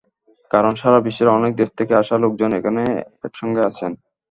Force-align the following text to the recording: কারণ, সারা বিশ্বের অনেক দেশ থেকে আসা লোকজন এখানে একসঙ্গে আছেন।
কারণ, 0.51 0.73
সারা 0.81 0.99
বিশ্বের 1.05 1.29
অনেক 1.37 1.51
দেশ 1.55 1.69
থেকে 1.77 1.93
আসা 2.01 2.15
লোকজন 2.23 2.51
এখানে 2.59 2.83
একসঙ্গে 3.27 3.61
আছেন। 3.69 3.91